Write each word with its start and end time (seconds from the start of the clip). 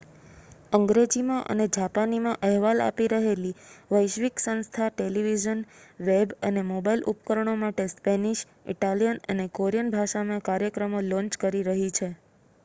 અંગ્રેજીમાં 0.71 1.43
અને 1.49 1.65
જાપાનીમાં 1.73 2.39
અહેવાલ 2.47 2.81
આપી 2.85 3.09
રહેલી 3.13 3.51
વૈશ્વિક 3.91 4.41
સંસ્થા 4.43 4.87
ટેલિવિઝન 4.93 5.61
વેબ 6.03 6.33
અને 6.49 6.65
મોબાઇલ 6.71 7.05
ઉપકરણો 7.13 7.55
માટે 7.61 7.87
સ્પેનિશ 7.93 8.43
ઇટાલિયન 8.71 9.23
અને 9.29 9.49
કોરિયન 9.55 9.93
ભાષામાં 9.93 10.45
કાર્યક્રમો 10.47 11.07
લૉન્ચ 11.07 11.41
કરી 11.41 11.65
રહી 11.67 11.95
છે 11.95 12.11